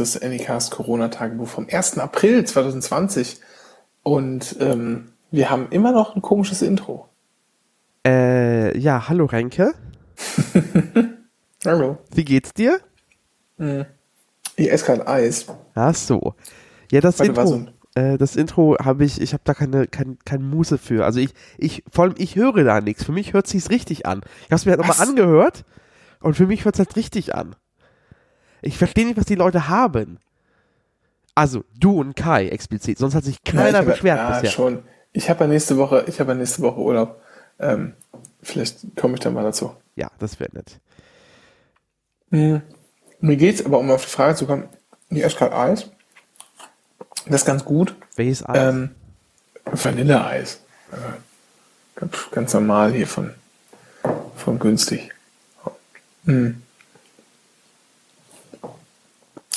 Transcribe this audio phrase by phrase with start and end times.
[0.00, 1.98] ist das Anycast Corona-Tagebuch vom 1.
[1.98, 3.40] April 2020.
[4.02, 7.08] Und ähm, wir haben immer noch ein komisches Intro.
[8.06, 9.74] Äh, ja, hallo Renke.
[11.64, 11.98] hallo.
[12.14, 12.80] Wie geht's dir?
[13.58, 13.84] Hm.
[14.56, 15.46] Ich esse gerade Eis.
[15.74, 16.34] Ach so.
[16.90, 17.66] Ja, das Warte, Intro.
[17.94, 21.04] Äh, das Intro habe ich, ich habe da keine, kein, kein Muse für.
[21.04, 23.04] Also ich, ich, vor allem ich höre da nichts.
[23.04, 24.20] Für mich hört sich's richtig an.
[24.42, 25.64] Ich habe es mir halt nochmal angehört
[26.20, 27.56] und für mich hört es halt richtig an.
[28.62, 30.18] Ich verstehe nicht, was die Leute haben.
[31.34, 34.50] Also du und Kai explizit, sonst hat sich keiner ja, beschwert ja, bisher.
[34.50, 34.82] schon.
[35.12, 37.22] Ich habe ja nächste Woche, ich habe ja nächste Woche Urlaub.
[37.60, 37.94] Ähm,
[38.42, 39.74] vielleicht komme ich dann mal dazu.
[39.94, 40.80] Ja, das wäre nett.
[42.30, 42.62] Hm.
[43.20, 44.68] Mir geht's aber, um auf die Frage zu kommen,
[45.10, 45.90] die esse gerade Eis.
[47.26, 47.94] Das ist ganz gut.
[48.16, 48.74] Welches Eis?
[48.74, 48.90] Ähm,
[49.64, 50.60] Vanilleeis.
[50.92, 53.34] Äh, ganz normal hier von,
[54.36, 55.10] von günstig.
[56.24, 56.62] Hm.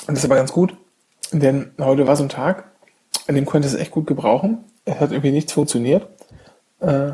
[0.08, 0.76] Das ist aber ganz gut,
[1.32, 2.72] denn heute war so ein Tag,
[3.28, 4.66] an dem konnte es echt gut gebrauchen.
[4.86, 6.08] Es hat irgendwie nichts funktioniert.
[6.80, 7.14] Äh,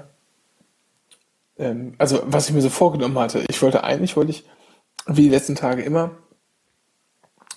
[1.57, 4.45] ähm, also was ich mir so vorgenommen hatte, ich wollte eigentlich, wollte ich,
[5.05, 6.11] wie die letzten Tage immer,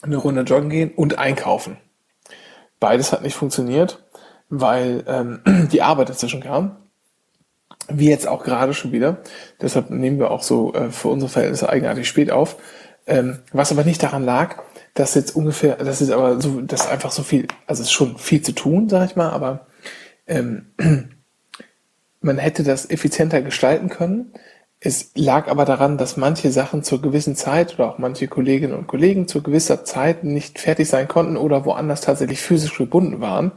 [0.02, 1.76] eine Runde joggen gehen und einkaufen.
[2.80, 4.02] Beides hat nicht funktioniert,
[4.48, 6.76] weil ähm, die Arbeit dazwischen kam.
[7.88, 9.18] Wie jetzt auch gerade schon wieder.
[9.60, 12.56] Deshalb nehmen wir auch so äh, für unsere Verhältnisse eigenartig spät auf.
[13.06, 14.62] Ähm, was aber nicht daran lag,
[15.00, 17.92] dass jetzt ungefähr, das ist aber so, das ist einfach so viel, also es ist
[17.92, 19.66] schon viel zu tun, sag ich mal, aber
[20.26, 20.66] ähm,
[22.20, 24.34] man hätte das effizienter gestalten können.
[24.78, 28.88] Es lag aber daran, dass manche Sachen zur gewissen Zeit oder auch manche Kolleginnen und
[28.88, 33.52] Kollegen zu gewisser Zeit nicht fertig sein konnten oder woanders tatsächlich physisch gebunden waren.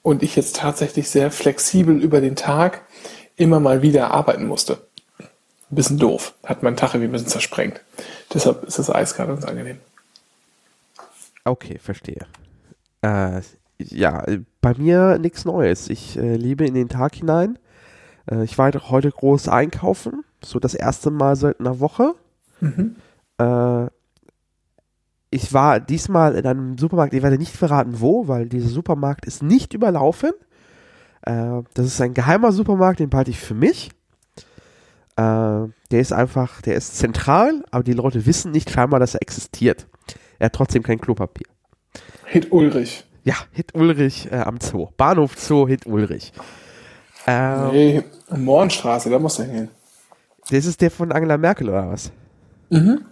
[0.00, 2.82] Und ich jetzt tatsächlich sehr flexibel über den Tag
[3.36, 4.86] immer mal wieder arbeiten musste.
[5.20, 6.34] Ein bisschen doof.
[6.44, 7.82] Hat mein Tag irgendwie ein bisschen zersprengt.
[8.32, 9.78] Deshalb ist das Eis gerade ganz angenehm.
[11.44, 12.26] Okay, verstehe.
[13.02, 13.40] Äh,
[13.78, 14.24] ja,
[14.60, 15.90] bei mir nichts Neues.
[15.90, 17.58] Ich äh, lebe in den Tag hinein.
[18.30, 22.14] Äh, ich war heute groß einkaufen so das erste Mal seit einer Woche.
[22.60, 22.96] Mhm.
[23.38, 23.86] Äh,
[25.30, 29.42] ich war diesmal in einem Supermarkt, ich werde nicht verraten wo, weil dieser Supermarkt ist
[29.42, 30.32] nicht überlaufen.
[31.22, 33.90] Äh, das ist ein geheimer Supermarkt, den behalte ich für mich.
[35.16, 39.22] Äh, der ist einfach, der ist zentral, aber die Leute wissen nicht scheinbar, dass er
[39.22, 39.86] existiert.
[40.42, 41.46] Er hat trotzdem kein Klopapier.
[42.24, 43.04] Hit Ulrich.
[43.22, 44.88] Ja, Hit Ulrich äh, am Zoo.
[44.96, 46.32] Bahnhof Zoo Hit Ulrich.
[47.28, 49.68] Ähm, nee, Mohrenstraße, da muss er hin.
[50.50, 52.10] Das ist der von Angela Merkel oder was?
[52.70, 53.04] Mhm.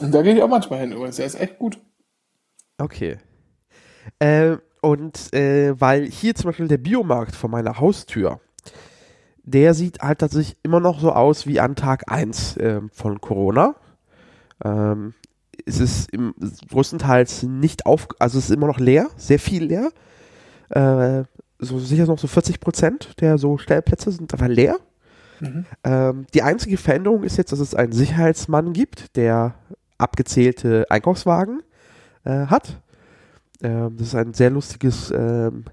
[0.00, 1.16] Und da gehe ich auch manchmal hin übrigens.
[1.16, 1.78] Der ist echt gut.
[2.76, 3.16] Okay.
[4.18, 8.40] Äh, und äh, weil hier zum Beispiel der Biomarkt vor meiner Haustür,
[9.42, 13.74] der sieht halt tatsächlich immer noch so aus wie an Tag 1 äh, von Corona.
[14.62, 15.14] Ähm,
[15.68, 16.34] es ist im
[16.70, 19.92] größtenteils nicht auf, also es ist immer noch leer, sehr viel leer.
[20.70, 21.24] Äh,
[21.60, 24.76] so sicher noch so 40 Prozent der so Stellplätze sind aber leer.
[25.40, 25.66] Mhm.
[25.84, 29.54] Ähm, die einzige Veränderung ist jetzt, dass es einen Sicherheitsmann gibt, der
[29.98, 31.62] abgezählte Einkaufswagen
[32.24, 32.80] äh, hat.
[33.62, 35.64] Ähm, das ist ein sehr lustiges ähm,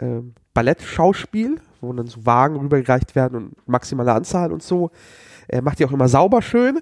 [0.00, 4.90] ähm, Ballettschauspiel, wo dann so Wagen rübergereicht werden und maximale Anzahl und so.
[5.48, 6.80] Er macht die auch immer sauber schön.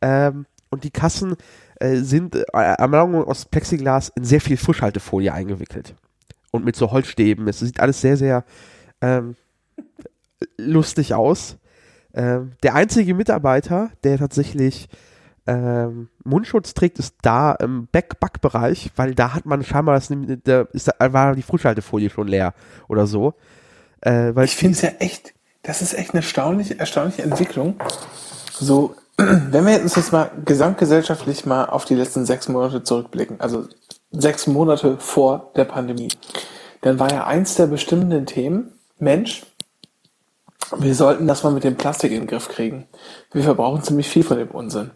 [0.00, 1.36] Ähm, und die Kassen
[1.80, 5.94] äh, sind äh, Ermangelung aus Plexiglas in sehr viel Frischhaltefolie eingewickelt.
[6.50, 7.46] Und mit so Holzstäben.
[7.48, 8.44] Es sieht alles sehr, sehr
[9.00, 9.36] ähm,
[10.56, 11.56] lustig aus.
[12.14, 14.88] Ähm, der einzige Mitarbeiter, der tatsächlich
[15.46, 20.12] ähm, Mundschutz trägt, ist da im Back-Back-Bereich, weil da hat man scheinbar, das,
[20.44, 22.54] da ist, da war die Frischhaltefolie schon leer
[22.88, 23.34] oder so.
[24.04, 27.76] Äh, ich finde es ja echt, das ist echt eine erstaunliche, erstaunliche Entwicklung.
[28.52, 33.66] So, wenn wir uns jetzt mal gesamtgesellschaftlich mal auf die letzten sechs Monate zurückblicken, also
[34.12, 36.10] sechs Monate vor der Pandemie,
[36.82, 39.44] dann war ja eins der bestimmenden Themen, Mensch,
[40.76, 42.86] wir sollten das mal mit dem Plastik in den Griff kriegen.
[43.32, 44.90] Wir verbrauchen ziemlich viel von dem Unsinn.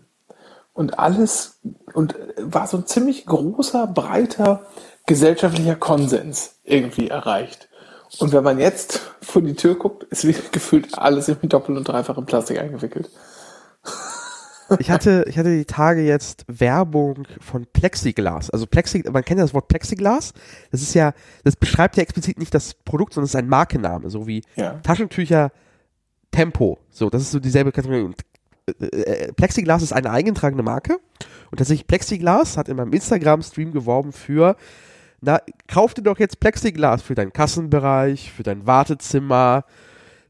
[0.73, 1.59] Und alles,
[1.93, 4.67] und war so ein ziemlich großer, breiter
[5.07, 7.69] gesellschaftlicher Konsens irgendwie erreicht.
[8.19, 12.27] Und wenn man jetzt vor die Tür guckt, ist gefühlt alles in doppel- und dreifachem
[12.27, 13.11] Plastik eingewickelt.
[14.79, 18.51] Ich hatte, ich hatte die Tage jetzt Werbung von Plexiglas.
[18.51, 20.33] Also Plexi, man kennt ja das Wort Plexiglas.
[20.71, 21.13] Das ist ja,
[21.45, 24.75] das beschreibt ja explizit nicht das Produkt, sondern es ist ein Markenname, so wie ja.
[24.83, 25.53] Taschentücher
[26.31, 26.79] Tempo.
[26.91, 28.03] So, das ist so dieselbe Kategorie.
[28.03, 28.17] Und,
[28.81, 30.99] äh, äh, Plexiglas ist eine eingetragene Marke.
[31.51, 34.57] Und tatsächlich Plexiglas hat in meinem Instagram-Stream geworben für,
[35.21, 39.65] na, kauf dir doch jetzt Plexiglas für deinen Kassenbereich, für dein Wartezimmer.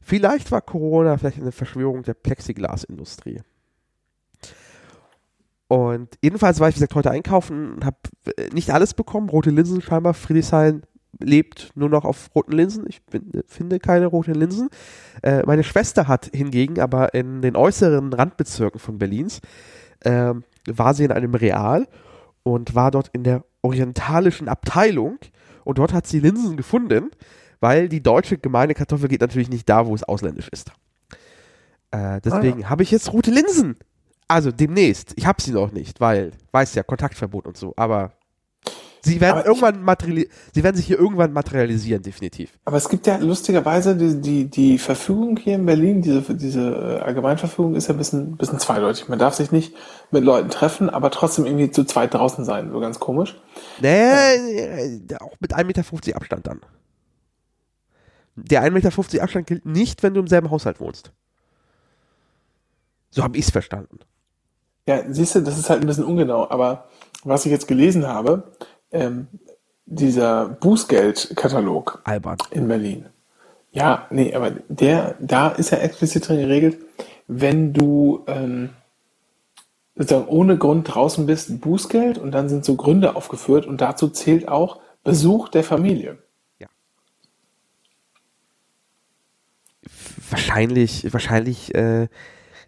[0.01, 3.41] Vielleicht war Corona vielleicht eine Verschwörung der Plexiglas-Industrie.
[5.73, 7.97] Und jedenfalls war ich, wie gesagt, heute einkaufen und habe
[8.37, 9.27] äh, nicht alles bekommen.
[9.27, 10.13] Rote Linsen scheinbar.
[10.13, 10.83] Friedrichshain
[11.19, 12.85] lebt nur noch auf roten Linsen.
[12.87, 14.69] Ich bin, finde keine roten Linsen.
[15.23, 19.41] Äh, meine Schwester hat hingegen aber in den äußeren Randbezirken von Berlins
[20.01, 20.35] äh,
[20.67, 21.87] war sie in einem Real
[22.43, 25.17] und war dort in der orientalischen Abteilung
[25.63, 27.09] und dort hat sie Linsen gefunden,
[27.61, 30.71] weil die deutsche gemeine Kartoffel geht natürlich nicht da, wo es ausländisch ist.
[31.89, 32.69] Äh, deswegen ah, ja.
[32.69, 33.75] habe ich jetzt rote Linsen.
[34.27, 35.13] Also demnächst.
[35.15, 38.13] Ich habe sie noch nicht, weil, weiß ja, Kontaktverbot und so, aber
[39.01, 42.57] sie werden aber irgendwann materiali sie werden sich hier irgendwann materialisieren, definitiv.
[42.65, 47.03] Aber es gibt ja lustigerweise die, die, die Verfügung hier in Berlin, diese, diese äh,
[47.03, 49.09] Allgemeinverfügung ist ja ein bisschen, bisschen zweideutig.
[49.09, 49.75] Man darf sich nicht
[50.11, 52.71] mit Leuten treffen, aber trotzdem irgendwie zu zweit draußen sein.
[52.71, 53.39] So ganz komisch.
[53.81, 56.61] Nee, äh, auch mit 1,50 Meter Abstand dann.
[58.35, 61.11] Der 1,50 Meter Abstand gilt nicht, wenn du im selben Haushalt wohnst.
[63.11, 63.99] So habe ich es verstanden.
[64.87, 66.89] Ja, siehst du, das ist halt ein bisschen ungenau, aber
[67.23, 68.51] was ich jetzt gelesen habe,
[68.91, 69.27] ähm,
[69.85, 72.43] dieser Bußgeldkatalog Albert.
[72.51, 73.05] in Berlin.
[73.71, 76.77] Ja, nee, aber der, da ist ja explizit drin geregelt,
[77.27, 78.69] wenn du ähm,
[79.95, 84.47] sozusagen ohne Grund draußen bist, Bußgeld und dann sind so Gründe aufgeführt und dazu zählt
[84.47, 86.17] auch Besuch der Familie.
[86.59, 86.67] Ja.
[90.29, 92.07] Wahrscheinlich, wahrscheinlich, äh,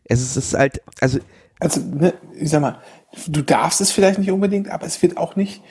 [0.06, 1.19] es ist, halt, also
[1.60, 2.81] also, ne, ich sag mal,
[3.28, 5.62] du darfst es vielleicht nicht unbedingt, aber es wird auch nicht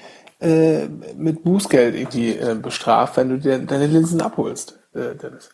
[0.40, 0.86] äh,
[1.16, 5.50] mit Bußgeld irgendwie äh, bestraft, wenn du dir deine Linsen abholst, äh, Dennis.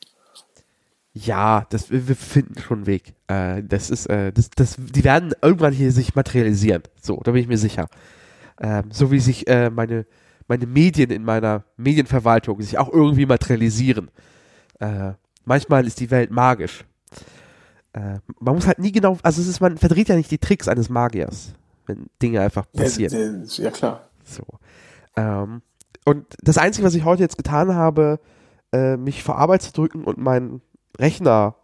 [1.12, 3.14] Ja, das, wir finden schon einen Weg.
[3.26, 6.84] Äh, das ist, äh, das, das, die werden irgendwann hier sich materialisieren.
[7.02, 7.88] So, da bin ich mir sicher.
[8.60, 10.06] Ähm, so wie sich äh, meine,
[10.46, 14.10] meine Medien in meiner Medienverwaltung sich auch irgendwie materialisieren.
[14.78, 16.84] Äh, manchmal ist die Welt magisch.
[17.92, 20.68] Äh, man muss halt nie genau, also es ist, man verdreht ja nicht die Tricks
[20.68, 21.54] eines Magiers,
[21.86, 23.44] wenn Dinge einfach passieren.
[23.46, 24.08] Ja, ja klar.
[24.24, 24.44] So.
[25.16, 25.62] Ähm,
[26.04, 28.20] und das Einzige, was ich heute jetzt getan habe,
[28.72, 30.62] äh, mich vor Arbeit zu drücken und meinen
[30.98, 31.56] Rechner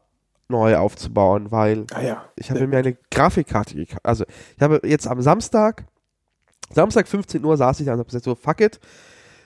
[0.49, 2.25] neu aufzubauen, weil ah, ja.
[2.37, 2.67] ich habe ja.
[2.67, 4.05] mir eine Grafikkarte gekauft.
[4.05, 4.25] Also
[4.57, 5.87] ich habe jetzt am Samstag,
[6.71, 8.81] Samstag 15 Uhr saß ich da und habe gesagt, so fuck it,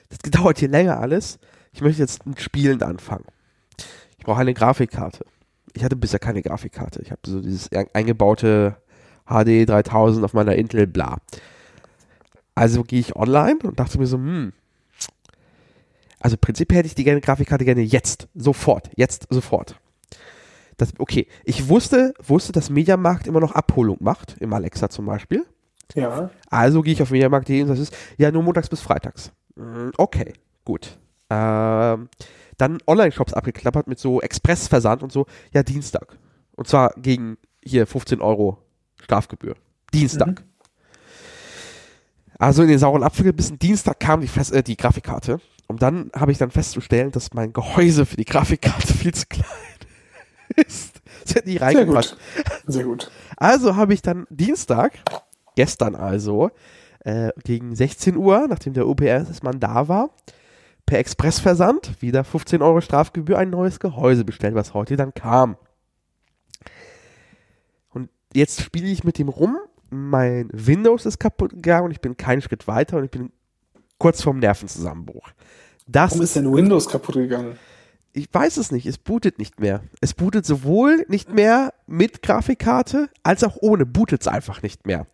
[0.09, 1.39] das dauert hier länger alles.
[1.73, 3.25] Ich möchte jetzt mit Spielen anfangen.
[4.17, 5.25] Ich brauche eine Grafikkarte
[5.73, 7.01] ich hatte bisher keine Grafikkarte.
[7.01, 8.77] Ich habe so dieses eingebaute
[9.25, 11.17] HD 3000 auf meiner Intel, bla.
[12.55, 14.53] Also gehe ich online und dachte mir so, hm,
[16.21, 19.75] also prinzipiell hätte ich die Grafikkarte gerne jetzt, sofort, jetzt, sofort.
[20.77, 25.45] Das, okay, ich wusste, wusste, dass Mediamarkt immer noch Abholung macht, im Alexa zum Beispiel.
[25.95, 26.29] Ja.
[26.49, 29.31] Also gehe ich auf Mediamarkt.de und das ist ja nur montags bis freitags.
[29.55, 30.33] Hm, okay,
[30.63, 30.97] gut.
[31.29, 32.09] Ähm,
[32.61, 35.25] dann Online-Shops abgeklappert mit so Expressversand und so.
[35.53, 36.17] Ja, Dienstag.
[36.55, 38.59] Und zwar gegen hier 15 Euro
[39.01, 39.55] Strafgebühr.
[39.93, 40.27] Dienstag.
[40.27, 40.51] Mhm.
[42.37, 43.59] Also in den sauren Apfel gebissen.
[43.59, 45.39] Dienstag kam die, Fest äh, die Grafikkarte.
[45.67, 49.45] Und dann habe ich dann festzustellen, dass mein Gehäuse für die Grafikkarte viel zu klein
[50.55, 51.01] ist.
[51.23, 52.17] Das hätte nicht reingepasst.
[52.35, 52.73] Sehr gut.
[52.73, 53.11] Sehr gut.
[53.37, 54.93] Also habe ich dann Dienstag,
[55.55, 56.51] gestern also,
[56.99, 60.09] äh, gegen 16 Uhr, nachdem der UPS-Mann da war,
[60.91, 65.55] per Expressversand, wieder 15 Euro Strafgebühr, ein neues Gehäuse bestellt, was heute dann kam.
[67.91, 69.57] Und jetzt spiele ich mit dem rum.
[69.89, 73.31] Mein Windows ist kaputt gegangen und ich bin keinen Schritt weiter und ich bin
[73.99, 75.29] kurz vorm Nervenzusammenbruch.
[75.87, 77.57] Das Warum ist denn Windows kaputt gegangen?
[78.13, 79.81] Ich weiß es nicht, es bootet nicht mehr.
[80.01, 85.07] Es bootet sowohl nicht mehr mit Grafikkarte als auch ohne, bootet es einfach nicht mehr.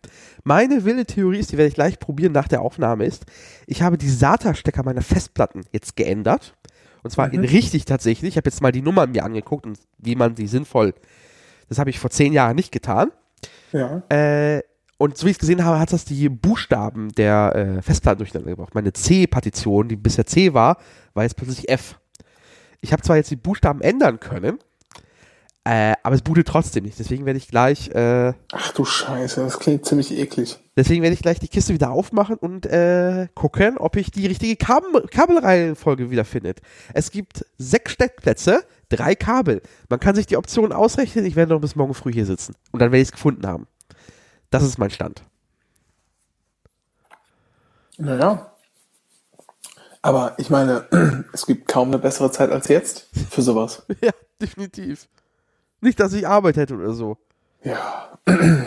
[0.44, 3.26] Meine wilde Theorie ist, die werde ich gleich probieren nach der Aufnahme, ist,
[3.66, 6.54] ich habe die SATA-Stecker meiner Festplatten jetzt geändert.
[7.02, 7.34] Und zwar mhm.
[7.34, 8.30] in richtig tatsächlich.
[8.30, 10.94] Ich habe jetzt mal die Nummern mir angeguckt und wie man die sinnvoll,
[11.68, 13.12] das habe ich vor zehn Jahren nicht getan.
[13.72, 14.02] Ja.
[14.08, 14.62] Äh,
[14.96, 18.50] und so wie ich es gesehen habe, hat das die Buchstaben der äh, Festplatten durcheinander
[18.50, 18.74] gebracht.
[18.74, 20.78] Meine C-Partition, die bisher C war,
[21.14, 22.00] war jetzt plötzlich F.
[22.80, 24.58] Ich habe zwar jetzt die Buchstaben ändern können,
[25.64, 26.98] äh, aber es bootet trotzdem nicht.
[26.98, 27.90] Deswegen werde ich gleich.
[27.90, 30.58] Äh, Ach du Scheiße, das klingt ziemlich eklig.
[30.76, 34.56] Deswegen werde ich gleich die Kiste wieder aufmachen und äh, gucken, ob ich die richtige
[34.56, 36.62] Kabel Kabelreihenfolge wiederfindet.
[36.94, 39.60] Es gibt sechs Steckplätze, drei Kabel.
[39.90, 41.26] Man kann sich die Option ausrechnen.
[41.26, 42.54] Ich werde noch bis morgen früh hier sitzen.
[42.70, 43.66] Und dann werde ich es gefunden haben.
[44.48, 45.22] Das ist mein Stand.
[47.98, 48.52] Naja,
[50.08, 50.86] aber ich meine,
[51.34, 53.82] es gibt kaum eine bessere Zeit als jetzt für sowas.
[54.00, 55.06] Ja, definitiv.
[55.82, 57.18] Nicht, dass ich Arbeit hätte oder so.
[57.62, 58.18] Ja.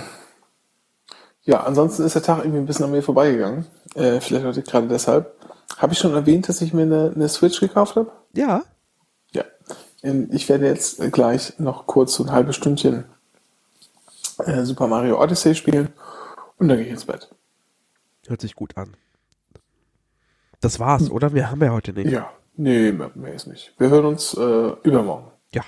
[1.44, 3.66] Ja, ansonsten ist der Tag irgendwie ein bisschen an mir vorbeigegangen.
[3.96, 5.34] Äh, vielleicht heute gerade deshalb.
[5.76, 8.12] Habe ich schon erwähnt, dass ich mir eine, eine Switch gekauft habe?
[8.34, 8.62] Ja.
[9.32, 9.44] Ja.
[10.04, 13.06] Ähm, ich werde jetzt gleich noch kurz so ein halbes Stündchen
[14.46, 15.92] äh, Super Mario Odyssey spielen
[16.60, 17.28] Und dann gehe ich ins Bett.
[18.28, 18.96] Hört sich gut an.
[20.62, 21.34] Das war's, oder?
[21.34, 22.12] Wir haben ja heute nicht.
[22.12, 23.74] Ja, nee, mehr, ist nicht.
[23.80, 25.32] Wir hören uns äh, übermorgen.
[25.52, 25.64] Ja.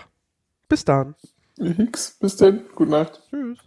[0.69, 1.15] Bis dann.
[1.57, 2.17] Nix.
[2.19, 2.61] Bis dann.
[2.75, 3.19] Gute Nacht.
[3.29, 3.57] Tschüss.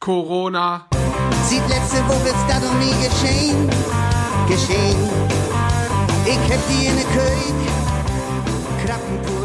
[0.00, 0.88] Corona.
[1.44, 3.68] Sieht letzte Woche ist das noch nie geschehen.
[4.48, 4.98] Geschehen.
[6.24, 7.72] Ich hab die in der König.
[8.84, 9.41] Krappenpuren sehen.